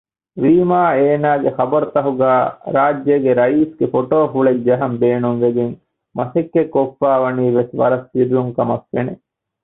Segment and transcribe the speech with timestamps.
[0.41, 5.73] ވީމާ އޭނާގެ ޚަބަރުތަކުގައި ރާއްޖޭގެ ރައީސްގެ ފޮޓޯފުޅެއް ޖަހަން ބޭނުންވެގެން
[6.17, 9.11] މަސައްކަތްކޮށްފައިވަނީވެސް ވަރަށް ސިއްރުންކަމަށްފެނެ